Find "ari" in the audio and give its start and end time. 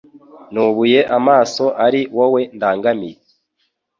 1.85-2.01